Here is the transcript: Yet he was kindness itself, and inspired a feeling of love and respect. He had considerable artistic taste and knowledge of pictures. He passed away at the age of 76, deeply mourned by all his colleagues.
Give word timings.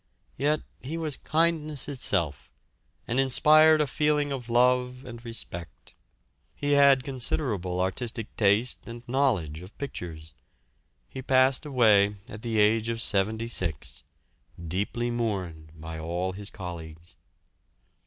Yet 0.35 0.61
he 0.79 0.97
was 0.97 1.15
kindness 1.15 1.87
itself, 1.87 2.49
and 3.07 3.19
inspired 3.19 3.81
a 3.81 3.85
feeling 3.85 4.31
of 4.31 4.49
love 4.49 5.05
and 5.05 5.23
respect. 5.23 5.93
He 6.55 6.71
had 6.71 7.03
considerable 7.03 7.79
artistic 7.79 8.35
taste 8.35 8.87
and 8.87 9.07
knowledge 9.07 9.61
of 9.61 9.77
pictures. 9.77 10.33
He 11.07 11.21
passed 11.21 11.67
away 11.67 12.15
at 12.27 12.41
the 12.41 12.57
age 12.57 12.89
of 12.89 12.99
76, 12.99 14.03
deeply 14.67 15.11
mourned 15.11 15.71
by 15.79 15.99
all 15.99 16.31
his 16.33 16.49
colleagues. 16.49 17.15